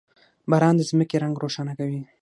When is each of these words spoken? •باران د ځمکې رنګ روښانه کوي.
•باران 0.49 0.75
د 0.77 0.81
ځمکې 0.89 1.15
رنګ 1.23 1.35
روښانه 1.43 1.73
کوي. 1.79 2.01